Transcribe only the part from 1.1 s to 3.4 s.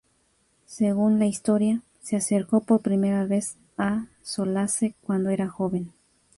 la historia, se acercó por primera